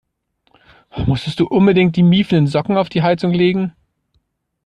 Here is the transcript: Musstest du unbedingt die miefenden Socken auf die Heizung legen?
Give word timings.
Musstest 1.05 1.39
du 1.39 1.45
unbedingt 1.47 1.95
die 1.95 2.01
miefenden 2.01 2.47
Socken 2.47 2.75
auf 2.75 2.89
die 2.89 3.03
Heizung 3.03 3.29
legen? 3.33 3.75